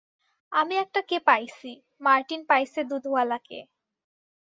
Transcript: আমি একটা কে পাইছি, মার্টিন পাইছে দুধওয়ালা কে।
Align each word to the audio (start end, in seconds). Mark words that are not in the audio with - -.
আমি 0.51 0.75
একটা 0.77 1.01
কে 1.09 1.17
পাইছি, 1.27 1.71
মার্টিন 2.01 2.41
পাইছে 2.49 2.79
দুধওয়ালা 2.89 3.37
কে। 3.47 3.59